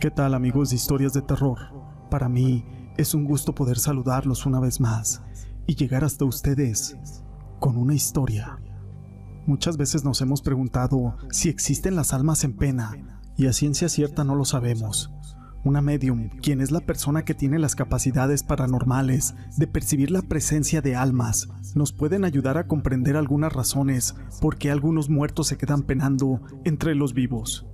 ¿Qué 0.00 0.10
tal 0.10 0.32
amigos 0.32 0.70
de 0.70 0.76
historias 0.76 1.12
de 1.12 1.20
terror? 1.20 1.58
Para 2.10 2.30
mí 2.30 2.64
es 2.96 3.12
un 3.12 3.26
gusto 3.26 3.54
poder 3.54 3.78
saludarlos 3.78 4.46
una 4.46 4.58
vez 4.58 4.80
más 4.80 5.22
y 5.66 5.74
llegar 5.74 6.04
hasta 6.04 6.24
ustedes 6.24 6.96
con 7.58 7.76
una 7.76 7.92
historia. 7.92 8.58
Muchas 9.44 9.76
veces 9.76 10.02
nos 10.02 10.22
hemos 10.22 10.40
preguntado 10.40 11.16
si 11.30 11.50
existen 11.50 11.96
las 11.96 12.14
almas 12.14 12.44
en 12.44 12.56
pena 12.56 13.20
y 13.36 13.46
a 13.46 13.52
ciencia 13.52 13.90
cierta 13.90 14.24
no 14.24 14.34
lo 14.36 14.46
sabemos. 14.46 15.12
Una 15.64 15.82
medium, 15.82 16.30
quien 16.40 16.62
es 16.62 16.70
la 16.70 16.80
persona 16.80 17.26
que 17.26 17.34
tiene 17.34 17.58
las 17.58 17.74
capacidades 17.74 18.42
paranormales 18.42 19.34
de 19.58 19.66
percibir 19.66 20.10
la 20.10 20.22
presencia 20.22 20.80
de 20.80 20.96
almas, 20.96 21.50
nos 21.74 21.92
pueden 21.92 22.24
ayudar 22.24 22.56
a 22.56 22.66
comprender 22.66 23.18
algunas 23.18 23.52
razones 23.52 24.14
por 24.40 24.56
qué 24.56 24.70
algunos 24.70 25.10
muertos 25.10 25.48
se 25.48 25.58
quedan 25.58 25.82
penando 25.82 26.40
entre 26.64 26.94
los 26.94 27.12
vivos. 27.12 27.66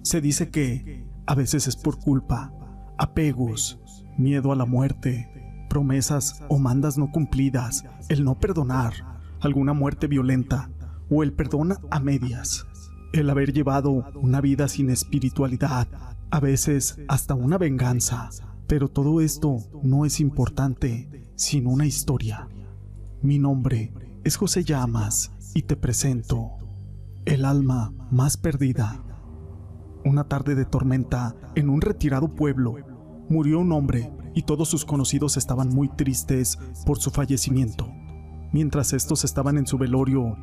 Se 0.00 0.22
dice 0.22 0.48
que 0.48 1.12
a 1.26 1.34
veces 1.34 1.66
es 1.66 1.76
por 1.76 1.98
culpa, 1.98 2.52
apegos, 2.98 3.80
miedo 4.16 4.52
a 4.52 4.56
la 4.56 4.66
muerte, 4.66 5.66
promesas 5.68 6.42
o 6.48 6.58
mandas 6.58 6.98
no 6.98 7.10
cumplidas, 7.10 7.84
el 8.08 8.24
no 8.24 8.38
perdonar, 8.38 8.92
alguna 9.40 9.72
muerte 9.72 10.06
violenta 10.06 10.70
o 11.10 11.22
el 11.22 11.32
perdón 11.32 11.76
a 11.90 12.00
medias, 12.00 12.66
el 13.12 13.30
haber 13.30 13.52
llevado 13.52 13.90
una 14.14 14.40
vida 14.40 14.68
sin 14.68 14.90
espiritualidad 14.90 15.88
a 16.30 16.40
veces 16.40 16.98
hasta 17.06 17.34
una 17.34 17.58
venganza. 17.58 18.28
Pero 18.66 18.88
todo 18.88 19.20
esto 19.20 19.58
no 19.82 20.04
es 20.04 20.18
importante 20.20 21.30
sin 21.36 21.66
una 21.66 21.86
historia. 21.86 22.48
Mi 23.22 23.38
nombre 23.38 23.92
es 24.24 24.36
José 24.36 24.64
Llamas 24.64 25.30
y 25.54 25.62
te 25.62 25.76
presento 25.76 26.50
El 27.24 27.44
alma 27.44 27.92
más 28.10 28.36
perdida. 28.36 29.03
Una 30.04 30.24
tarde 30.24 30.54
de 30.54 30.64
tormenta 30.64 31.34
en 31.54 31.68
un 31.68 31.80
retirado 31.80 32.34
pueblo 32.34 32.76
murió 33.28 33.60
un 33.60 33.72
hombre 33.72 34.12
y 34.34 34.42
todos 34.42 34.68
sus 34.68 34.84
conocidos 34.84 35.36
estaban 35.36 35.68
muy 35.68 35.88
tristes 35.88 36.58
por 36.84 36.98
su 36.98 37.10
fallecimiento. 37.10 37.88
Mientras 38.52 38.92
estos 38.92 39.24
estaban 39.24 39.58
en 39.58 39.66
su 39.66 39.78
velorio, 39.78 40.36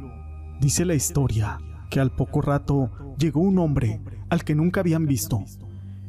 dice 0.60 0.86
la 0.86 0.96
historia 0.96 1.60
que 1.90 2.00
al 2.00 2.12
poco 2.12 2.42
rato 2.42 2.90
llegó 3.18 3.42
un 3.42 3.60
hombre 3.60 4.02
al 4.30 4.44
que 4.44 4.56
nunca 4.56 4.80
habían 4.80 5.06
visto 5.06 5.44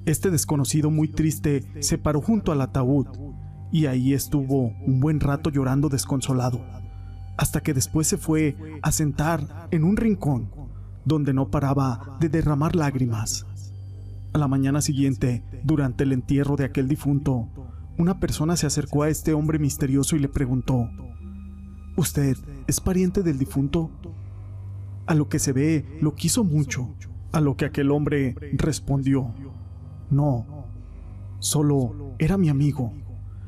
este 0.05 0.33
desconocido 0.33 0.91
muy 0.91 1.07
triste 1.07 1.65
se 1.81 1.97
paró 1.97 2.21
junto 2.21 2.51
al 2.51 2.61
ataúd 2.61 3.07
y 3.71 3.87
ahí 3.87 4.15
estuvo 4.15 4.73
un 4.85 4.99
buen 4.99 5.21
rato 5.21 5.49
llorando 5.49 5.89
desconsolado, 5.89 6.61
hasta 7.39 7.61
que 7.61 7.73
después 7.73 8.09
se 8.09 8.17
fue 8.17 8.57
a 8.83 8.91
sentar 8.91 9.69
en 9.71 9.85
un 9.85 9.97
rincón 9.97 10.51
donde 11.05 11.33
no 11.33 11.51
paraba 11.51 12.17
de 12.21 12.29
derramar 12.29 12.77
lágrimas. 12.77 13.47
A 14.33 14.39
la 14.39 14.49
mañana 14.49 14.81
siguiente, 14.81 15.45
durante 15.63 16.05
el 16.05 16.13
entierro 16.13 16.57
de 16.57 16.65
aquel 16.65 16.89
difunto, 16.89 17.49
una 17.99 18.19
persona 18.19 18.57
se 18.57 18.67
acercó 18.67 19.03
a 19.03 19.09
este 19.09 19.35
hombre 19.35 19.59
misterioso 19.59 20.17
y 20.17 20.21
le 20.21 20.29
preguntó, 20.29 20.89
¿Usted 21.97 22.37
es 22.67 22.81
pariente 22.81 23.23
del 23.23 23.39
difunto? 23.39 23.91
A 25.07 25.15
lo 25.15 25.29
que 25.29 25.39
se 25.39 25.53
ve, 25.53 25.99
lo 26.01 26.15
quiso 26.15 26.45
mucho, 26.45 26.95
a 27.33 27.41
lo 27.41 27.57
que 27.57 27.67
aquel 27.67 27.91
hombre 27.91 28.35
respondió, 28.55 29.35
no, 30.11 30.47
solo 31.39 32.15
era 32.19 32.39
mi 32.39 32.49
amigo. 32.49 32.93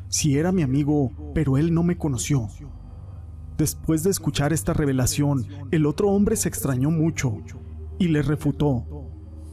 Si 0.09 0.39
era 0.39 0.53
mi 0.53 0.63
amigo, 0.63 1.11
pero 1.35 1.59
él 1.59 1.75
no 1.75 1.83
me 1.83 1.97
conoció. 1.97 2.49
Después 3.57 4.03
de 4.03 4.11
escuchar 4.11 4.53
esta 4.53 4.73
revelación, 4.73 5.47
el 5.71 5.87
otro 5.87 6.11
hombre 6.11 6.37
se 6.37 6.49
extrañó 6.49 6.91
mucho 6.91 7.39
y 7.99 8.09
le 8.09 8.23
refutó. 8.23 8.85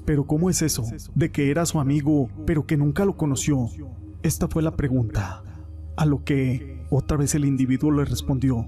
Pero 0.06 0.26
¿cómo 0.26 0.50
es 0.50 0.62
eso? 0.62 0.84
De 1.14 1.32
que 1.32 1.52
era 1.52 1.66
su 1.66 1.80
amigo, 1.80 2.30
pero 2.46 2.66
que 2.66 2.78
nunca 2.78 3.06
lo 3.06 3.16
conoció. 3.16 3.68
Esta 4.24 4.48
fue 4.48 4.64
la 4.64 4.76
pregunta. 4.76 5.44
A 5.98 6.06
lo 6.06 6.24
que 6.24 6.86
otra 6.90 7.18
vez 7.18 7.36
el 7.36 7.46
individuo 7.46 7.92
le 7.92 8.06
respondió. 8.06 8.66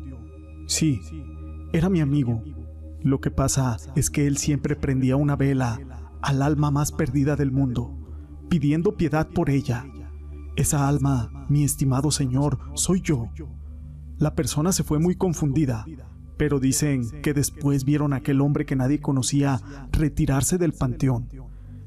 Sí, 0.68 1.00
era 1.74 1.90
mi 1.90 2.02
amigo. 2.02 2.44
Lo 3.02 3.20
que 3.20 3.32
pasa 3.32 3.78
es 3.96 4.10
que 4.10 4.28
él 4.28 4.38
siempre 4.38 4.76
prendía 4.76 5.16
una 5.16 5.36
vela 5.36 5.80
al 6.22 6.42
alma 6.42 6.72
más 6.72 6.92
perdida 6.92 7.36
del 7.36 7.52
mundo 7.52 8.00
pidiendo 8.54 8.96
piedad 8.96 9.28
por 9.30 9.50
ella. 9.50 9.84
Esa 10.56 10.88
alma, 10.88 11.48
mi 11.50 11.64
estimado 11.64 12.12
Señor, 12.12 12.60
soy 12.76 13.02
yo. 13.02 13.30
La 14.18 14.36
persona 14.36 14.72
se 14.72 14.84
fue 14.84 15.00
muy 15.00 15.16
confundida, 15.16 15.86
pero 16.38 16.60
dicen 16.60 17.22
que 17.22 17.34
después 17.34 17.84
vieron 17.86 18.14
a 18.14 18.18
aquel 18.18 18.42
hombre 18.42 18.66
que 18.66 18.76
nadie 18.76 19.00
conocía 19.00 19.60
retirarse 19.92 20.58
del 20.58 20.74
panteón, 20.74 21.30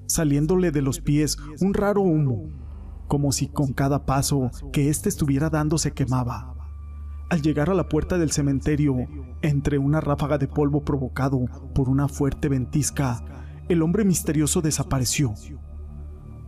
saliéndole 0.06 0.70
de 0.70 0.82
los 0.82 1.00
pies 1.00 1.36
un 1.60 1.74
raro 1.74 2.02
humo, 2.02 2.48
como 3.08 3.32
si 3.32 3.48
con 3.48 3.72
cada 3.72 4.06
paso 4.06 4.50
que 4.72 4.88
éste 4.88 5.08
estuviera 5.08 5.50
dando 5.50 5.78
se 5.78 5.92
quemaba. 5.92 6.54
Al 7.28 7.42
llegar 7.42 7.70
a 7.70 7.74
la 7.74 7.88
puerta 7.88 8.18
del 8.18 8.30
cementerio, 8.30 8.96
entre 9.42 9.78
una 9.78 10.00
ráfaga 10.00 10.38
de 10.38 10.46
polvo 10.46 10.84
provocado 10.84 11.44
por 11.74 11.88
una 11.88 12.08
fuerte 12.08 12.48
ventisca, 12.48 13.24
el 13.68 13.82
hombre 13.82 14.04
misterioso 14.04 14.62
desapareció. 14.62 15.34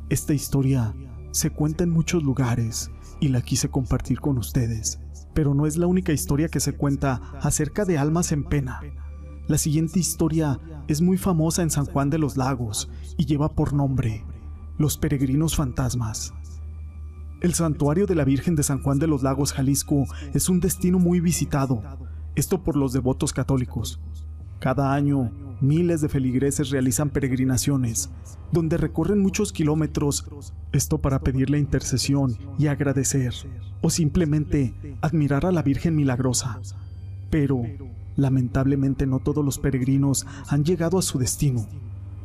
Esta 0.09 0.34
historia 0.34 0.94
se 1.33 1.50
cuenta 1.50 1.84
en 1.84 1.91
muchos 1.91 2.22
lugares 2.22 2.91
y 3.21 3.28
la 3.28 3.43
quise 3.43 3.69
compartir 3.69 4.21
con 4.21 4.38
ustedes, 4.38 5.00
pero 5.34 5.55
no 5.55 5.66
es 5.66 5.77
la 5.77 5.87
única 5.87 6.12
historia 6.12 6.49
que 6.49 6.61
se 6.61 6.75
cuenta 6.75 7.21
acerca 7.41 7.84
de 7.84 7.99
almas 7.99 8.33
en 8.33 8.44
pena. 8.44 8.81
La 9.47 9.59
siguiente 9.59 9.99
historia 9.99 10.61
es 10.89 11.00
muy 11.00 11.16
famosa 11.16 11.62
en 11.62 11.71
San 11.71 11.87
Juan 11.87 12.11
de 12.11 12.19
los 12.19 12.37
Lagos 12.37 12.91
y 13.16 13.25
lleva 13.25 13.55
por 13.55 13.72
nombre 13.72 14.25
Los 14.77 14.99
Peregrinos 14.99 15.56
Fantasmas. 15.56 16.34
El 17.41 17.55
santuario 17.55 18.06
de 18.06 18.15
la 18.15 18.25
Virgen 18.25 18.56
de 18.56 18.62
San 18.62 18.83
Juan 18.83 18.99
de 18.99 19.06
los 19.06 19.22
Lagos, 19.22 19.53
Jalisco, 19.53 20.05
es 20.34 20.49
un 20.49 20.61
destino 20.61 20.99
muy 20.99 21.21
visitado, 21.21 21.83
esto 22.34 22.62
por 22.62 22.77
los 22.77 22.93
devotos 22.93 23.33
católicos. 23.33 24.00
Cada 24.59 24.93
año 24.93 25.31
miles 25.61 26.00
de 26.00 26.09
feligreses 26.09 26.71
realizan 26.71 27.11
peregrinaciones, 27.11 28.11
donde 28.53 28.77
recorren 28.77 29.21
muchos 29.21 29.53
kilómetros, 29.53 30.27
esto 30.72 30.99
para 30.99 31.21
pedir 31.21 31.50
la 31.50 31.59
intercesión 31.59 32.37
y 32.59 32.67
agradecer, 32.67 33.34
o 33.81 33.91
simplemente 33.91 34.75
admirar 35.00 35.47
a 35.47 35.53
la 35.53 35.62
Virgen 35.62 35.97
Milagrosa. 35.97 36.61
Pero, 37.31 37.62
lamentablemente 38.16 39.06
no 39.06 39.21
todos 39.21 39.44
los 39.44 39.59
peregrinos 39.59 40.27
han 40.49 40.65
llegado 40.65 40.99
a 40.99 41.03
su 41.03 41.19
destino. 41.19 41.66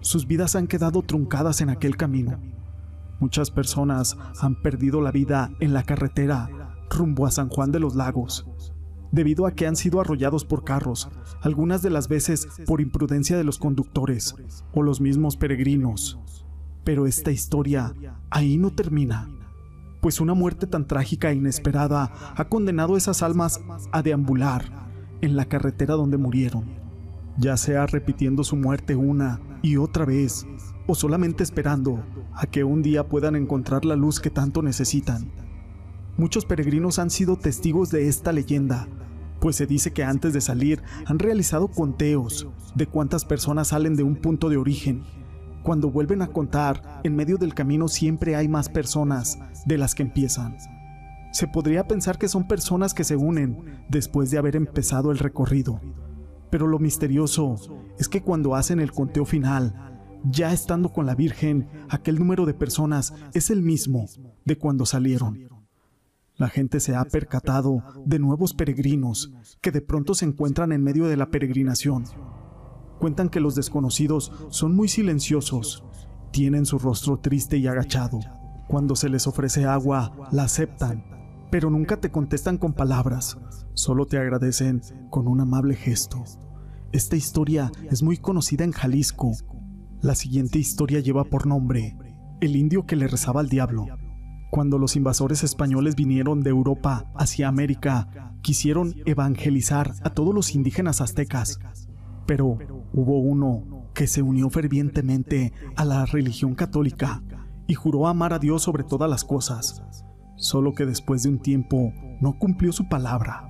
Sus 0.01 0.27
vidas 0.27 0.55
han 0.55 0.67
quedado 0.67 1.01
truncadas 1.01 1.61
en 1.61 1.69
aquel 1.69 1.95
camino. 1.95 2.39
Muchas 3.19 3.51
personas 3.51 4.17
han 4.41 4.61
perdido 4.61 5.01
la 5.01 5.11
vida 5.11 5.51
en 5.59 5.73
la 5.73 5.83
carretera 5.83 6.49
rumbo 6.89 7.25
a 7.25 7.31
San 7.31 7.49
Juan 7.49 7.71
de 7.71 7.79
los 7.79 7.95
Lagos, 7.95 8.45
debido 9.11 9.45
a 9.45 9.53
que 9.53 9.67
han 9.67 9.75
sido 9.75 10.01
arrollados 10.01 10.45
por 10.45 10.63
carros, 10.63 11.09
algunas 11.41 11.81
de 11.81 11.89
las 11.89 12.07
veces 12.07 12.47
por 12.65 12.81
imprudencia 12.81 13.37
de 13.37 13.43
los 13.43 13.57
conductores 13.59 14.35
o 14.73 14.81
los 14.81 15.01
mismos 15.01 15.37
peregrinos. 15.37 16.19
Pero 16.83 17.05
esta 17.07 17.31
historia 17.31 17.93
ahí 18.29 18.57
no 18.57 18.71
termina, 18.71 19.29
pues 20.03 20.19
una 20.19 20.33
muerte 20.33 20.67
tan 20.67 20.85
trágica 20.85 21.31
e 21.31 21.35
inesperada 21.35 22.11
ha 22.35 22.49
condenado 22.49 22.97
esas 22.97 23.23
almas 23.23 23.61
a 23.93 24.01
deambular 24.01 24.89
en 25.21 25.37
la 25.37 25.45
carretera 25.45 25.93
donde 25.93 26.17
murieron, 26.17 26.65
ya 27.37 27.55
sea 27.55 27.87
repitiendo 27.87 28.43
su 28.43 28.57
muerte 28.57 28.97
una 28.97 29.39
y 29.61 29.77
otra 29.77 30.03
vez, 30.03 30.45
o 30.87 30.93
solamente 30.93 31.41
esperando 31.41 32.03
a 32.33 32.47
que 32.47 32.65
un 32.65 32.81
día 32.81 33.07
puedan 33.07 33.37
encontrar 33.37 33.85
la 33.85 33.95
luz 33.95 34.19
que 34.19 34.29
tanto 34.29 34.61
necesitan. 34.61 35.31
Muchos 36.17 36.45
peregrinos 36.45 36.99
han 36.99 37.09
sido 37.09 37.37
testigos 37.37 37.89
de 37.89 38.09
esta 38.09 38.33
leyenda, 38.33 38.89
pues 39.39 39.55
se 39.55 39.67
dice 39.67 39.93
que 39.93 40.03
antes 40.03 40.33
de 40.33 40.41
salir 40.41 40.83
han 41.05 41.17
realizado 41.17 41.69
conteos 41.69 42.45
de 42.75 42.87
cuántas 42.87 43.23
personas 43.23 43.69
salen 43.69 43.95
de 43.95 44.03
un 44.03 44.17
punto 44.17 44.49
de 44.49 44.57
origen. 44.57 45.03
Cuando 45.63 45.89
vuelven 45.89 46.21
a 46.21 46.27
contar, 46.27 47.01
en 47.03 47.15
medio 47.15 47.37
del 47.37 47.53
camino 47.53 47.87
siempre 47.87 48.35
hay 48.35 48.49
más 48.49 48.67
personas 48.67 49.39
de 49.65 49.77
las 49.77 49.95
que 49.95 50.03
empiezan. 50.03 50.57
Se 51.31 51.47
podría 51.47 51.87
pensar 51.87 52.17
que 52.17 52.27
son 52.27 52.47
personas 52.47 52.93
que 52.93 53.05
se 53.05 53.15
unen 53.15 53.85
después 53.89 54.29
de 54.29 54.37
haber 54.37 54.57
empezado 54.57 55.09
el 55.09 55.19
recorrido. 55.19 55.79
Pero 56.49 56.67
lo 56.67 56.79
misterioso 56.79 57.55
es 57.97 58.09
que 58.09 58.21
cuando 58.21 58.55
hacen 58.55 58.79
el 58.79 58.91
conteo 58.91 59.25
final, 59.25 59.93
ya 60.25 60.53
estando 60.53 60.89
con 60.89 61.05
la 61.05 61.15
Virgen, 61.15 61.67
aquel 61.89 62.19
número 62.19 62.45
de 62.45 62.53
personas 62.53 63.13
es 63.33 63.49
el 63.49 63.61
mismo 63.61 64.05
de 64.45 64.57
cuando 64.57 64.85
salieron. 64.85 65.47
La 66.35 66.49
gente 66.49 66.79
se 66.79 66.95
ha 66.95 67.05
percatado 67.05 67.83
de 68.05 68.19
nuevos 68.19 68.53
peregrinos 68.53 69.31
que 69.61 69.71
de 69.71 69.81
pronto 69.81 70.13
se 70.13 70.25
encuentran 70.25 70.71
en 70.71 70.83
medio 70.83 71.05
de 71.05 71.15
la 71.15 71.29
peregrinación. 71.29 72.03
Cuentan 73.03 73.27
que 73.27 73.41
los 73.41 73.53
desconocidos 73.53 74.31
son 74.47 74.77
muy 74.77 74.87
silenciosos, 74.87 75.83
tienen 76.31 76.65
su 76.65 76.79
rostro 76.79 77.19
triste 77.19 77.57
y 77.57 77.67
agachado. 77.67 78.21
Cuando 78.69 78.95
se 78.95 79.09
les 79.09 79.27
ofrece 79.27 79.65
agua, 79.65 80.13
la 80.31 80.43
aceptan, 80.43 81.03
pero 81.51 81.69
nunca 81.69 81.99
te 81.99 82.11
contestan 82.11 82.57
con 82.57 82.71
palabras, 82.71 83.37
solo 83.73 84.05
te 84.05 84.17
agradecen 84.17 84.81
con 85.09 85.27
un 85.27 85.41
amable 85.41 85.75
gesto. 85.75 86.23
Esta 86.93 87.17
historia 87.17 87.73
es 87.91 88.03
muy 88.03 88.15
conocida 88.15 88.63
en 88.63 88.71
Jalisco. 88.71 89.33
La 89.99 90.15
siguiente 90.15 90.57
historia 90.57 91.01
lleva 91.01 91.25
por 91.25 91.45
nombre 91.45 91.97
el 92.39 92.55
indio 92.55 92.85
que 92.85 92.95
le 92.95 93.09
rezaba 93.09 93.41
al 93.41 93.49
diablo. 93.49 93.85
Cuando 94.49 94.77
los 94.77 94.95
invasores 94.95 95.43
españoles 95.43 95.97
vinieron 95.97 96.41
de 96.41 96.51
Europa 96.51 97.11
hacia 97.15 97.49
América, 97.49 98.31
quisieron 98.41 98.95
evangelizar 99.05 99.93
a 100.03 100.11
todos 100.11 100.33
los 100.33 100.55
indígenas 100.55 101.01
aztecas, 101.01 101.59
pero 102.25 102.57
hubo 102.93 103.19
uno 103.19 103.87
que 103.93 104.07
se 104.07 104.21
unió 104.21 104.49
fervientemente 104.49 105.53
a 105.75 105.85
la 105.85 106.05
religión 106.05 106.55
católica 106.55 107.21
y 107.67 107.75
juró 107.75 108.07
amar 108.07 108.33
a 108.33 108.39
Dios 108.39 108.63
sobre 108.63 108.83
todas 108.83 109.09
las 109.09 109.23
cosas, 109.23 109.83
solo 110.35 110.73
que 110.73 110.85
después 110.85 111.23
de 111.23 111.29
un 111.29 111.39
tiempo 111.39 111.93
no 112.21 112.37
cumplió 112.37 112.71
su 112.71 112.89
palabra. 112.89 113.49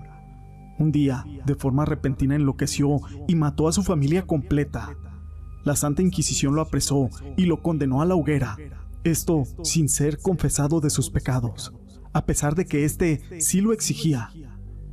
Un 0.80 0.92
día, 0.92 1.25
de 1.46 1.56
forma 1.56 1.86
repentina, 1.86 2.36
enloqueció 2.36 3.00
y 3.28 3.36
mató 3.36 3.68
a 3.68 3.72
su 3.72 3.84
familia 3.84 4.25
completa. 4.25 4.96
La 5.64 5.75
Santa 5.75 6.02
Inquisición 6.02 6.56
lo 6.56 6.62
apresó 6.62 7.10
y 7.38 7.46
lo 7.46 7.62
condenó 7.62 8.02
a 8.02 8.06
la 8.06 8.16
hoguera, 8.16 8.58
esto 9.04 9.44
sin 9.64 9.90
ser 9.90 10.20
confesado 10.20 10.81
de 10.81 10.90
sus 10.90 11.10
pecados, 11.10 11.74
a 12.12 12.25
pesar 12.25 12.56
de 12.56 12.66
que 12.66 12.86
éste 12.86 13.22
sí 13.40 13.62
lo 13.62 13.72
exigía. 13.72 14.30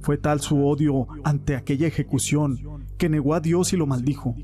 Fue 0.00 0.16
tal 0.16 0.40
su 0.40 0.66
odio 0.66 1.06
ante 1.24 1.56
aquella 1.56 1.86
ejecución 1.86 2.86
que 3.00 3.08
negó 3.08 3.32
a 3.32 3.40
Dios 3.40 3.72
y 3.72 3.78
lo 3.78 3.86
maldijo. 3.86 4.36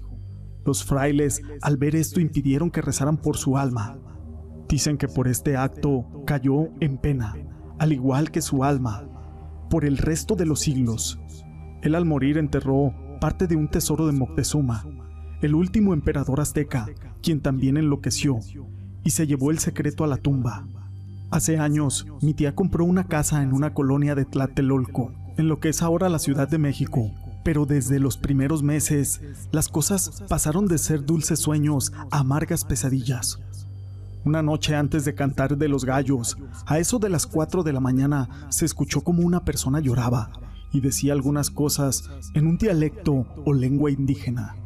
Los 0.64 0.82
frailes, 0.82 1.42
al 1.60 1.76
ver 1.76 1.94
esto, 1.94 2.20
impidieron 2.20 2.70
que 2.70 2.80
rezaran 2.80 3.18
por 3.18 3.36
su 3.36 3.58
alma. 3.58 3.98
Dicen 4.66 4.96
que 4.96 5.08
por 5.08 5.28
este 5.28 5.58
acto 5.58 6.06
cayó 6.26 6.70
en 6.80 6.96
pena, 6.96 7.34
al 7.78 7.92
igual 7.92 8.30
que 8.30 8.40
su 8.40 8.64
alma, 8.64 9.06
por 9.68 9.84
el 9.84 9.98
resto 9.98 10.36
de 10.36 10.46
los 10.46 10.60
siglos. 10.60 11.20
Él 11.82 11.94
al 11.94 12.06
morir 12.06 12.38
enterró 12.38 12.94
parte 13.20 13.46
de 13.46 13.56
un 13.56 13.68
tesoro 13.68 14.06
de 14.06 14.12
Moctezuma, 14.12 14.86
el 15.42 15.54
último 15.54 15.92
emperador 15.92 16.40
azteca, 16.40 16.86
quien 17.22 17.42
también 17.42 17.76
enloqueció, 17.76 18.38
y 19.04 19.10
se 19.10 19.26
llevó 19.26 19.50
el 19.50 19.58
secreto 19.58 20.02
a 20.02 20.06
la 20.06 20.16
tumba. 20.16 20.66
Hace 21.30 21.58
años, 21.58 22.06
mi 22.22 22.32
tía 22.32 22.54
compró 22.54 22.86
una 22.86 23.04
casa 23.04 23.42
en 23.42 23.52
una 23.52 23.74
colonia 23.74 24.14
de 24.14 24.24
Tlatelolco, 24.24 25.12
en 25.36 25.46
lo 25.46 25.60
que 25.60 25.68
es 25.68 25.82
ahora 25.82 26.08
la 26.08 26.18
Ciudad 26.18 26.48
de 26.48 26.56
México, 26.56 27.12
pero 27.46 27.64
desde 27.64 28.00
los 28.00 28.16
primeros 28.16 28.64
meses, 28.64 29.20
las 29.52 29.68
cosas 29.68 30.24
pasaron 30.28 30.66
de 30.66 30.78
ser 30.78 31.06
dulces 31.06 31.38
sueños 31.38 31.92
a 32.10 32.18
amargas 32.18 32.64
pesadillas. 32.64 33.38
Una 34.24 34.42
noche 34.42 34.74
antes 34.74 35.04
de 35.04 35.14
cantar 35.14 35.56
de 35.56 35.68
los 35.68 35.84
gallos, 35.84 36.36
a 36.66 36.80
eso 36.80 36.98
de 36.98 37.08
las 37.08 37.24
4 37.24 37.62
de 37.62 37.72
la 37.72 37.78
mañana, 37.78 38.48
se 38.48 38.64
escuchó 38.64 39.02
como 39.02 39.22
una 39.22 39.44
persona 39.44 39.78
lloraba 39.78 40.32
y 40.72 40.80
decía 40.80 41.12
algunas 41.12 41.50
cosas 41.50 42.10
en 42.34 42.48
un 42.48 42.58
dialecto 42.58 43.28
o 43.44 43.54
lengua 43.54 43.92
indígena. 43.92 44.56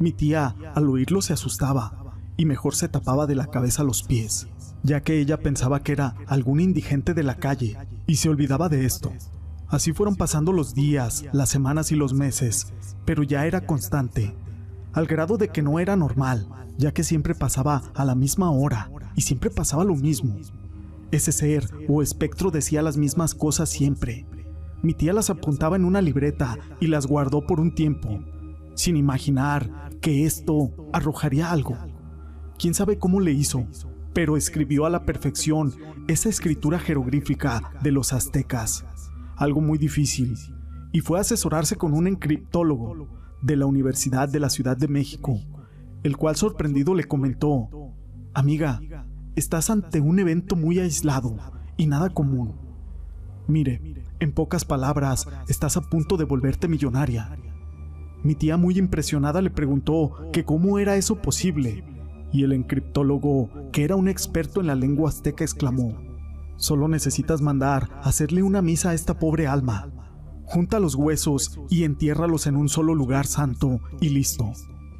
Mi 0.00 0.10
tía, 0.10 0.56
al 0.74 0.88
oírlo, 0.88 1.22
se 1.22 1.34
asustaba 1.34 2.16
y 2.36 2.46
mejor 2.46 2.74
se 2.74 2.88
tapaba 2.88 3.28
de 3.28 3.36
la 3.36 3.46
cabeza 3.46 3.84
los 3.84 4.02
pies, 4.02 4.48
ya 4.82 5.02
que 5.04 5.20
ella 5.20 5.36
pensaba 5.38 5.84
que 5.84 5.92
era 5.92 6.16
algún 6.26 6.58
indigente 6.58 7.14
de 7.14 7.22
la 7.22 7.36
calle 7.36 7.78
y 8.08 8.16
se 8.16 8.28
olvidaba 8.28 8.68
de 8.68 8.86
esto. 8.86 9.12
Así 9.68 9.92
fueron 9.92 10.16
pasando 10.16 10.52
los 10.52 10.74
días, 10.74 11.26
las 11.32 11.50
semanas 11.50 11.92
y 11.92 11.96
los 11.96 12.14
meses, 12.14 12.72
pero 13.04 13.22
ya 13.22 13.44
era 13.44 13.66
constante, 13.66 14.34
al 14.94 15.06
grado 15.06 15.36
de 15.36 15.48
que 15.48 15.62
no 15.62 15.78
era 15.78 15.94
normal, 15.94 16.48
ya 16.78 16.92
que 16.92 17.04
siempre 17.04 17.34
pasaba 17.34 17.82
a 17.94 18.04
la 18.06 18.14
misma 18.14 18.50
hora 18.50 18.90
y 19.14 19.22
siempre 19.22 19.50
pasaba 19.50 19.84
lo 19.84 19.94
mismo. 19.94 20.36
Ese 21.10 21.32
ser 21.32 21.68
o 21.86 22.02
espectro 22.02 22.50
decía 22.50 22.80
las 22.80 22.96
mismas 22.96 23.34
cosas 23.34 23.68
siempre. 23.68 24.26
Mi 24.82 24.94
tía 24.94 25.12
las 25.12 25.28
apuntaba 25.28 25.76
en 25.76 25.84
una 25.84 26.00
libreta 26.00 26.56
y 26.80 26.86
las 26.86 27.06
guardó 27.06 27.46
por 27.46 27.60
un 27.60 27.74
tiempo, 27.74 28.20
sin 28.74 28.96
imaginar 28.96 29.90
que 30.00 30.24
esto 30.24 30.70
arrojaría 30.92 31.50
algo. 31.50 31.76
Quién 32.58 32.74
sabe 32.74 32.98
cómo 32.98 33.20
le 33.20 33.32
hizo, 33.32 33.66
pero 34.14 34.36
escribió 34.36 34.86
a 34.86 34.90
la 34.90 35.04
perfección 35.04 35.74
esa 36.06 36.28
escritura 36.28 36.78
jeroglífica 36.78 37.72
de 37.82 37.92
los 37.92 38.12
aztecas, 38.12 38.84
algo 39.38 39.60
muy 39.60 39.78
difícil, 39.78 40.36
y 40.92 41.00
fue 41.00 41.18
a 41.18 41.22
asesorarse 41.22 41.76
con 41.76 41.94
un 41.94 42.06
encriptólogo 42.06 43.08
de 43.40 43.56
la 43.56 43.66
Universidad 43.66 44.28
de 44.28 44.40
la 44.40 44.50
Ciudad 44.50 44.76
de 44.76 44.88
México, 44.88 45.40
el 46.02 46.16
cual 46.16 46.36
sorprendido 46.36 46.94
le 46.94 47.04
comentó, 47.04 47.68
Amiga, 48.34 48.80
estás 49.36 49.70
ante 49.70 50.00
un 50.00 50.18
evento 50.18 50.56
muy 50.56 50.80
aislado 50.80 51.36
y 51.76 51.86
nada 51.86 52.10
común. 52.10 52.56
Mire, 53.46 54.04
en 54.18 54.32
pocas 54.32 54.64
palabras, 54.64 55.28
estás 55.46 55.76
a 55.76 55.82
punto 55.82 56.16
de 56.16 56.24
volverte 56.24 56.66
millonaria. 56.66 57.38
Mi 58.24 58.34
tía 58.34 58.56
muy 58.56 58.76
impresionada 58.76 59.40
le 59.40 59.50
preguntó 59.50 60.30
que 60.32 60.44
cómo 60.44 60.80
era 60.80 60.96
eso 60.96 61.22
posible, 61.22 61.84
y 62.32 62.42
el 62.42 62.52
encriptólogo, 62.52 63.50
que 63.72 63.84
era 63.84 63.94
un 63.94 64.08
experto 64.08 64.60
en 64.60 64.66
la 64.66 64.74
lengua 64.74 65.10
azteca, 65.10 65.44
exclamó, 65.44 66.07
Solo 66.58 66.88
necesitas 66.88 67.40
mandar 67.40 67.88
hacerle 68.02 68.42
una 68.42 68.62
misa 68.62 68.90
a 68.90 68.94
esta 68.94 69.16
pobre 69.16 69.46
alma. 69.46 69.88
Junta 70.44 70.80
los 70.80 70.96
huesos 70.96 71.60
y 71.70 71.84
entiérralos 71.84 72.48
en 72.48 72.56
un 72.56 72.68
solo 72.68 72.96
lugar 72.96 73.26
santo 73.26 73.80
y 74.00 74.08
listo. 74.08 74.52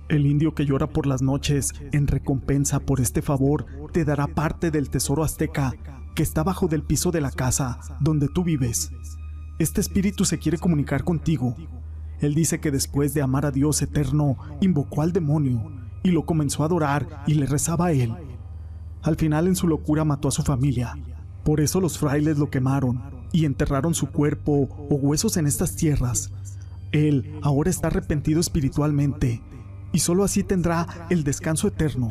El 0.08 0.24
indio 0.26 0.54
que 0.54 0.64
llora 0.64 0.86
por 0.86 1.06
las 1.06 1.20
noches, 1.20 1.72
en 1.90 2.06
recompensa 2.06 2.78
por 2.78 3.00
este 3.00 3.22
favor, 3.22 3.66
te 3.92 4.04
dará 4.04 4.28
parte 4.28 4.70
del 4.70 4.88
tesoro 4.88 5.24
azteca 5.24 5.72
que 6.14 6.22
está 6.22 6.44
bajo 6.44 6.68
del 6.68 6.84
piso 6.84 7.10
de 7.10 7.20
la 7.20 7.32
casa 7.32 7.80
donde 7.98 8.28
tú 8.28 8.44
vives. 8.44 8.92
Este 9.58 9.80
espíritu 9.80 10.24
se 10.24 10.38
quiere 10.38 10.58
comunicar 10.58 11.02
contigo. 11.02 11.56
Él 12.20 12.36
dice 12.36 12.60
que 12.60 12.70
después 12.70 13.14
de 13.14 13.22
amar 13.22 13.46
a 13.46 13.50
Dios 13.50 13.82
eterno, 13.82 14.38
invocó 14.60 15.02
al 15.02 15.12
demonio 15.12 15.72
y 16.04 16.12
lo 16.12 16.24
comenzó 16.24 16.62
a 16.62 16.66
adorar 16.66 17.24
y 17.26 17.34
le 17.34 17.46
rezaba 17.46 17.86
a 17.86 17.92
él. 17.92 18.14
Al 19.02 19.16
final 19.16 19.48
en 19.48 19.56
su 19.56 19.66
locura 19.66 20.04
mató 20.04 20.28
a 20.28 20.32
su 20.32 20.42
familia. 20.42 20.96
Por 21.48 21.62
eso 21.62 21.80
los 21.80 21.96
frailes 21.96 22.36
lo 22.36 22.50
quemaron 22.50 23.00
y 23.32 23.46
enterraron 23.46 23.94
su 23.94 24.08
cuerpo 24.08 24.68
o 24.90 24.94
huesos 24.96 25.38
en 25.38 25.46
estas 25.46 25.74
tierras. 25.76 26.30
Él 26.92 27.38
ahora 27.40 27.70
está 27.70 27.86
arrepentido 27.86 28.38
espiritualmente 28.38 29.40
y 29.90 30.00
solo 30.00 30.24
así 30.24 30.42
tendrá 30.42 31.06
el 31.08 31.24
descanso 31.24 31.66
eterno. 31.66 32.10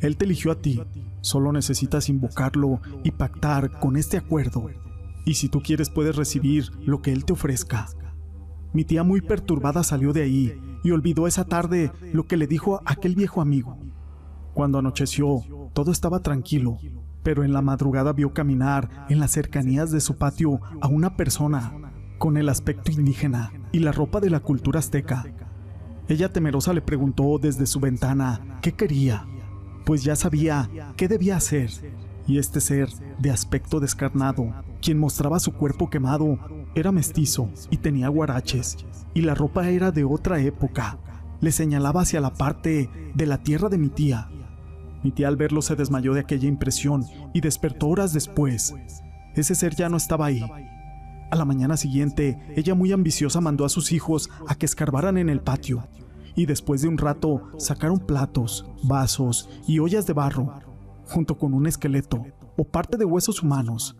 Él 0.00 0.16
te 0.16 0.24
eligió 0.24 0.50
a 0.50 0.62
ti, 0.62 0.80
solo 1.20 1.52
necesitas 1.52 2.08
invocarlo 2.08 2.80
y 3.04 3.10
pactar 3.10 3.78
con 3.80 3.98
este 3.98 4.16
acuerdo. 4.16 4.70
Y 5.26 5.34
si 5.34 5.50
tú 5.50 5.60
quieres 5.60 5.90
puedes 5.90 6.16
recibir 6.16 6.70
lo 6.80 7.02
que 7.02 7.12
Él 7.12 7.26
te 7.26 7.34
ofrezca. 7.34 7.86
Mi 8.72 8.86
tía 8.86 9.02
muy 9.02 9.20
perturbada 9.20 9.84
salió 9.84 10.14
de 10.14 10.22
ahí 10.22 10.58
y 10.82 10.92
olvidó 10.92 11.26
esa 11.26 11.44
tarde 11.44 11.92
lo 12.14 12.26
que 12.26 12.38
le 12.38 12.46
dijo 12.46 12.80
aquel 12.86 13.14
viejo 13.14 13.42
amigo. 13.42 13.76
Cuando 14.54 14.78
anocheció, 14.78 15.44
todo 15.74 15.92
estaba 15.92 16.20
tranquilo, 16.20 16.78
pero 17.22 17.44
en 17.44 17.52
la 17.52 17.62
madrugada 17.62 18.12
vio 18.12 18.32
caminar 18.32 19.06
en 19.08 19.20
las 19.20 19.32
cercanías 19.32 19.90
de 19.90 20.00
su 20.00 20.16
patio 20.16 20.60
a 20.80 20.88
una 20.88 21.16
persona 21.16 21.72
con 22.18 22.36
el 22.36 22.48
aspecto 22.48 22.90
indígena 22.92 23.52
y 23.72 23.78
la 23.80 23.92
ropa 23.92 24.20
de 24.20 24.30
la 24.30 24.40
cultura 24.40 24.78
azteca. 24.78 25.24
Ella 26.08 26.32
temerosa 26.32 26.72
le 26.72 26.82
preguntó 26.82 27.38
desde 27.38 27.66
su 27.66 27.80
ventana 27.80 28.58
qué 28.62 28.72
quería, 28.72 29.26
pues 29.84 30.02
ya 30.02 30.16
sabía 30.16 30.68
qué 30.96 31.08
debía 31.08 31.36
hacer, 31.36 31.70
y 32.26 32.38
este 32.38 32.60
ser, 32.60 32.88
de 33.18 33.30
aspecto 33.30 33.80
descarnado, 33.80 34.52
quien 34.80 34.98
mostraba 34.98 35.40
su 35.40 35.52
cuerpo 35.52 35.88
quemado, 35.90 36.38
era 36.74 36.92
mestizo 36.92 37.50
y 37.70 37.78
tenía 37.78 38.08
guaraches, 38.08 38.78
y 39.14 39.22
la 39.22 39.34
ropa 39.34 39.68
era 39.68 39.90
de 39.90 40.04
otra 40.04 40.40
época. 40.40 40.98
Le 41.40 41.52
señalaba 41.52 42.02
hacia 42.02 42.20
la 42.20 42.34
parte 42.34 42.90
de 43.14 43.26
la 43.26 43.42
tierra 43.42 43.68
de 43.68 43.78
mi 43.78 43.88
tía, 43.88 44.28
mi 45.02 45.10
tía 45.12 45.28
al 45.28 45.36
verlo 45.36 45.62
se 45.62 45.76
desmayó 45.76 46.14
de 46.14 46.20
aquella 46.20 46.48
impresión 46.48 47.04
y 47.32 47.40
despertó 47.40 47.88
horas 47.88 48.12
después. 48.12 48.74
Ese 49.34 49.54
ser 49.54 49.74
ya 49.74 49.88
no 49.88 49.96
estaba 49.96 50.26
ahí. 50.26 50.42
A 51.30 51.36
la 51.36 51.44
mañana 51.44 51.76
siguiente, 51.76 52.38
ella 52.56 52.74
muy 52.74 52.92
ambiciosa 52.92 53.40
mandó 53.40 53.64
a 53.64 53.68
sus 53.68 53.92
hijos 53.92 54.30
a 54.48 54.56
que 54.56 54.66
escarbaran 54.66 55.16
en 55.16 55.28
el 55.28 55.40
patio, 55.40 55.86
y 56.34 56.46
después 56.46 56.82
de 56.82 56.88
un 56.88 56.98
rato 56.98 57.42
sacaron 57.56 58.00
platos, 58.00 58.66
vasos 58.82 59.48
y 59.66 59.78
ollas 59.78 60.06
de 60.06 60.12
barro, 60.12 60.52
junto 61.04 61.38
con 61.38 61.54
un 61.54 61.66
esqueleto 61.66 62.26
o 62.56 62.64
parte 62.64 62.96
de 62.96 63.04
huesos 63.04 63.42
humanos. 63.42 63.96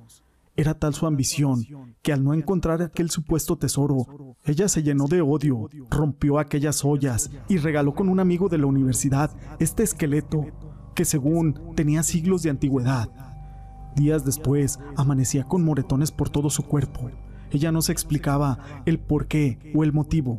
Era 0.57 0.75
tal 0.75 0.93
su 0.93 1.07
ambición 1.07 1.65
que 2.03 2.13
al 2.13 2.25
no 2.25 2.35
encontrar 2.35 2.83
aquel 2.83 3.11
supuesto 3.11 3.57
tesoro, 3.57 4.37
ella 4.45 4.69
se 4.69 4.83
llenó 4.83 5.07
de 5.07 5.21
odio, 5.23 5.71
rompió 5.89 6.39
aquellas 6.39 6.85
ollas 6.85 7.31
y 7.49 7.59
regaló 7.59 7.95
con 7.95 8.09
un 8.09 8.21
amigo 8.21 8.49
de 8.49 8.59
la 8.59 8.67
universidad 8.67 9.31
este 9.59 9.85
esqueleto 9.85 10.47
que 10.95 11.05
según 11.05 11.75
tenía 11.75 12.03
siglos 12.03 12.43
de 12.43 12.51
antigüedad. 12.51 13.09
Días 13.97 14.25
después 14.25 14.79
amanecía 14.97 15.45
con 15.45 15.65
moretones 15.65 16.13
por 16.13 16.29
todo 16.29 16.51
su 16.51 16.63
cuerpo. 16.63 17.11
Ella 17.51 17.73
no 17.73 17.83
se 17.83 17.93
explicaba 17.93 18.59
el 18.87 18.99
por 18.99 19.27
qué 19.27 19.73
o 19.75 19.83
el 19.83 19.93
motivo, 19.93 20.39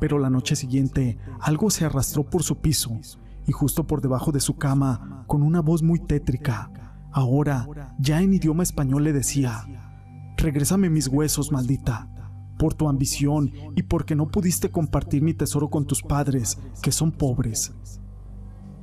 pero 0.00 0.18
la 0.18 0.30
noche 0.30 0.56
siguiente 0.56 1.18
algo 1.40 1.70
se 1.70 1.84
arrastró 1.84 2.24
por 2.24 2.42
su 2.42 2.58
piso 2.58 2.98
y 3.46 3.52
justo 3.52 3.86
por 3.86 4.00
debajo 4.00 4.32
de 4.32 4.40
su 4.40 4.56
cama, 4.56 5.24
con 5.26 5.42
una 5.42 5.60
voz 5.60 5.82
muy 5.82 5.98
tétrica, 5.98 6.70
ahora 7.12 7.94
ya 7.98 8.20
en 8.20 8.34
idioma 8.34 8.62
español 8.62 9.04
le 9.04 9.12
decía, 9.12 9.66
Regrésame 10.36 10.90
mis 10.90 11.08
huesos, 11.08 11.52
maldita, 11.52 12.08
por 12.58 12.74
tu 12.74 12.88
ambición 12.88 13.52
y 13.76 13.82
porque 13.84 14.14
no 14.14 14.28
pudiste 14.28 14.70
compartir 14.70 15.22
mi 15.22 15.34
tesoro 15.34 15.70
con 15.70 15.86
tus 15.86 16.02
padres, 16.02 16.58
que 16.82 16.92
son 16.92 17.12
pobres. 17.12 17.72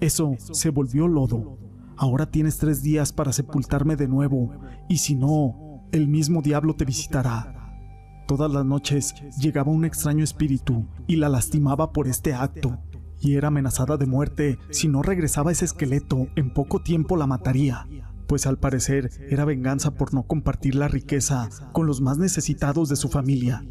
Eso 0.01 0.35
se 0.39 0.71
volvió 0.71 1.07
lodo. 1.07 1.59
Ahora 1.95 2.25
tienes 2.25 2.57
tres 2.57 2.81
días 2.81 3.13
para 3.13 3.31
sepultarme 3.31 3.95
de 3.95 4.07
nuevo, 4.07 4.51
y 4.89 4.97
si 4.97 5.13
no, 5.13 5.85
el 5.91 6.07
mismo 6.07 6.41
diablo 6.41 6.75
te 6.75 6.85
visitará. 6.85 8.25
Todas 8.27 8.51
las 8.51 8.65
noches 8.65 9.13
llegaba 9.39 9.71
un 9.71 9.85
extraño 9.85 10.23
espíritu 10.23 10.87
y 11.05 11.17
la 11.17 11.29
lastimaba 11.29 11.91
por 11.91 12.07
este 12.07 12.33
acto, 12.33 12.79
y 13.19 13.35
era 13.35 13.49
amenazada 13.49 13.97
de 13.97 14.07
muerte 14.07 14.57
si 14.71 14.87
no 14.87 15.03
regresaba 15.03 15.51
ese 15.51 15.65
esqueleto, 15.65 16.27
en 16.35 16.51
poco 16.51 16.81
tiempo 16.81 17.15
la 17.15 17.27
mataría, 17.27 17.87
pues 18.25 18.47
al 18.47 18.57
parecer 18.57 19.11
era 19.29 19.45
venganza 19.45 19.93
por 19.93 20.15
no 20.15 20.23
compartir 20.23 20.73
la 20.73 20.87
riqueza 20.87 21.47
con 21.73 21.85
los 21.85 22.01
más 22.01 22.17
necesitados 22.17 22.89
de 22.89 22.95
su 22.95 23.07
familia, 23.07 23.63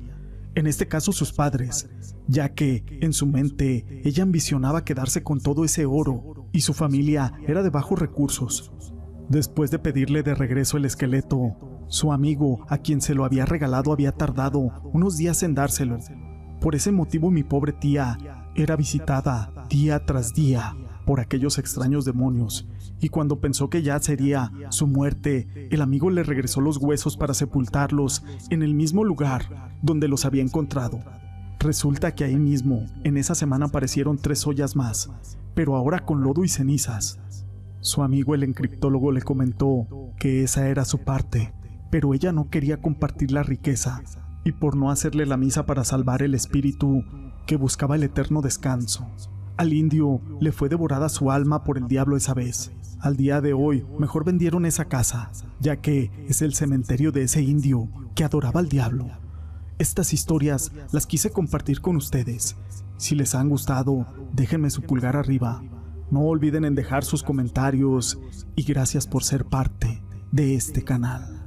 en 0.55 0.67
este 0.67 0.89
caso 0.89 1.13
sus 1.13 1.33
padres, 1.33 1.89
ya 2.27 2.51
que 2.55 2.85
en 3.01 3.13
su 3.13 3.27
mente 3.27 4.03
ella 4.05 4.23
ambicionaba 4.23 4.85
quedarse 4.85 5.23
con 5.23 5.41
todo 5.41 5.65
ese 5.65 5.87
oro 5.87 6.49
y 6.53 6.63
su 6.63 6.75
familia 6.75 7.33
era 7.47 7.63
de 7.63 7.71
bajos 7.71 7.99
recursos. 7.99 8.73
Después 9.29 9.71
de 9.71 9.79
pedirle 9.79 10.23
de 10.23 10.35
regreso 10.35 10.77
el 10.77 10.85
esqueleto, 10.85 11.57
su 11.89 12.13
amigo, 12.13 12.67
a 12.69 12.79
quien 12.79 13.01
se 13.01 13.15
lo 13.15 13.25
había 13.25 13.47
regalado, 13.47 13.93
había 13.93 14.13
tardado 14.13 14.91
unos 14.93 15.17
días 15.17 15.43
en 15.43 15.55
dárselo. 15.55 15.99
Por 16.61 16.75
ese 16.75 16.93
motivo 16.93 17.31
mi 17.31 17.43
pobre 17.43 17.73
tía 17.73 18.19
era 18.55 18.77
visitada 18.77 19.67
día 19.69 20.05
tras 20.05 20.35
día 20.35 20.77
por 21.07 21.21
aquellos 21.21 21.59
extraños 21.59 22.05
demonios, 22.05 22.69
y 23.01 23.09
cuando 23.09 23.41
pensó 23.41 23.71
que 23.71 23.83
ya 23.83 23.99
sería 24.01 24.53
su 24.71 24.87
muerte, 24.87 25.69
el 25.71 25.81
amigo 25.81 26.11
le 26.11 26.23
regresó 26.23 26.61
los 26.61 26.77
huesos 26.77 27.17
para 27.17 27.35
sepultarlos 27.35 28.25
en 28.51 28.63
el 28.63 28.75
mismo 28.75 29.05
lugar 29.05 29.73
donde 29.83 30.09
los 30.09 30.25
había 30.25 30.43
encontrado. 30.43 31.01
Resulta 31.59 32.15
que 32.15 32.25
ahí 32.25 32.37
mismo, 32.37 32.87
en 33.05 33.17
esa 33.17 33.35
semana 33.35 33.67
aparecieron 33.67 34.19
tres 34.19 34.47
ollas 34.47 34.77
más, 34.77 35.11
pero 35.55 35.77
ahora 35.77 36.05
con 36.05 36.23
lodo 36.23 36.45
y 36.45 36.49
cenizas. 36.49 37.21
Su 37.81 38.03
amigo 38.03 38.35
el 38.35 38.43
encriptólogo 38.43 39.13
le 39.13 39.23
comentó 39.23 39.87
que 40.19 40.43
esa 40.43 40.69
era 40.69 40.85
su 40.85 40.99
parte, 40.99 41.53
pero 41.91 42.15
ella 42.15 42.33
no 42.33 42.49
quería 42.51 42.81
compartir 42.81 43.33
la 43.33 43.43
riqueza, 43.43 44.03
y 44.45 44.53
por 44.53 44.77
no 44.77 44.91
hacerle 44.91 45.27
la 45.27 45.37
misa 45.37 45.67
para 45.67 45.85
salvar 45.85 46.23
el 46.23 46.35
espíritu 46.35 47.05
que 47.47 47.57
buscaba 47.57 47.97
el 47.97 48.05
eterno 48.05 48.43
descanso. 48.43 49.07
Al 49.61 49.75
indio 49.75 50.23
le 50.41 50.53
fue 50.53 50.71
devorada 50.71 51.11
su 51.11 51.31
alma 51.31 51.65
por 51.65 51.77
el 51.77 51.87
diablo 51.87 52.17
esa 52.17 52.33
vez. 52.33 52.73
Al 52.99 53.19
día 53.19 53.43
de 53.43 53.53
hoy, 53.53 53.85
mejor 53.99 54.25
vendieron 54.25 54.65
esa 54.65 54.87
casa, 54.87 55.31
ya 55.61 55.77
que 55.83 56.11
es 56.27 56.41
el 56.41 56.55
cementerio 56.55 57.13
de 57.13 57.25
ese 57.25 57.43
indio 57.43 57.87
que 58.15 58.25
adoraba 58.25 58.61
al 58.61 58.71
diablo. 58.71 59.11
Estas 59.79 60.15
historias 60.15 60.73
las 60.93 61.07
quise 61.07 61.29
compartir 61.29 61.83
con 61.83 61.97
ustedes. 61.97 62.57
Si 62.97 63.15
les 63.15 63.35
han 63.35 63.51
gustado, 63.51 64.07
déjenme 64.33 64.71
su 64.71 64.81
pulgar 64.81 65.15
arriba. 65.15 65.63
No 66.11 66.21
olviden 66.23 66.65
en 66.65 66.75
dejar 66.75 67.05
sus 67.05 67.23
comentarios 67.23 68.19
y 68.57 68.63
gracias 68.63 69.07
por 69.07 69.25
ser 69.25 69.45
parte 69.45 70.03
de 70.33 70.55
este 70.55 70.83
canal. 70.85 71.40